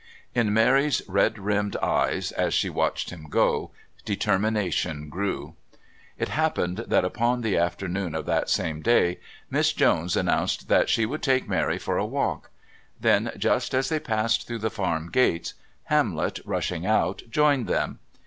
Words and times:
In 0.33 0.51
Mary's 0.51 1.03
red 1.07 1.37
rimmed 1.37 1.75
eyes, 1.77 2.31
as 2.31 2.55
she 2.55 2.71
watched 2.71 3.11
him 3.11 3.27
go, 3.29 3.69
determination 4.03 5.09
grew. 5.09 5.53
It 6.17 6.29
happened 6.29 6.85
that 6.87 7.05
upon 7.05 7.41
the 7.41 7.55
afternoon 7.55 8.15
of 8.15 8.25
that 8.25 8.49
same 8.49 8.81
day 8.81 9.19
Miss 9.51 9.73
Jones 9.73 10.17
announced 10.17 10.69
that 10.69 10.89
she 10.89 11.05
would 11.05 11.21
take 11.21 11.47
Mary 11.47 11.77
for 11.77 11.99
a 11.99 12.05
walk; 12.07 12.49
then, 12.99 13.31
just 13.37 13.75
as 13.75 13.89
they 13.89 13.99
passed 13.99 14.47
through 14.47 14.57
the 14.57 14.71
farm 14.71 15.11
gates, 15.11 15.53
Hamlet, 15.83 16.39
rushing 16.45 16.83
out, 16.83 17.21
joined 17.29 17.67
them. 17.67 17.99